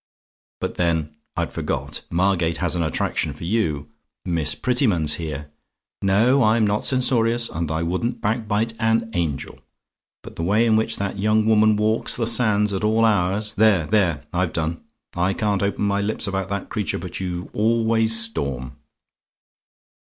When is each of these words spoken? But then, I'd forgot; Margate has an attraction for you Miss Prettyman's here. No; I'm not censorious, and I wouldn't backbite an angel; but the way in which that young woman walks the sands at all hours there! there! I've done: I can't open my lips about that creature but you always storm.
But 0.59 0.77
then, 0.77 1.15
I'd 1.35 1.53
forgot; 1.53 2.01
Margate 2.09 2.57
has 2.57 2.75
an 2.75 2.81
attraction 2.81 3.33
for 3.33 3.43
you 3.43 3.91
Miss 4.25 4.55
Prettyman's 4.55 5.13
here. 5.21 5.51
No; 6.01 6.41
I'm 6.41 6.65
not 6.65 6.83
censorious, 6.83 7.49
and 7.49 7.69
I 7.69 7.83
wouldn't 7.83 8.19
backbite 8.19 8.73
an 8.79 9.11
angel; 9.13 9.59
but 10.23 10.37
the 10.37 10.41
way 10.43 10.65
in 10.65 10.75
which 10.75 10.97
that 10.97 11.19
young 11.19 11.45
woman 11.45 11.75
walks 11.75 12.15
the 12.15 12.25
sands 12.25 12.73
at 12.73 12.83
all 12.83 13.05
hours 13.05 13.53
there! 13.53 13.85
there! 13.85 14.23
I've 14.33 14.53
done: 14.53 14.83
I 15.15 15.35
can't 15.35 15.61
open 15.61 15.83
my 15.85 16.01
lips 16.01 16.25
about 16.25 16.49
that 16.49 16.69
creature 16.69 16.97
but 16.97 17.19
you 17.19 17.51
always 17.53 18.19
storm. 18.19 18.77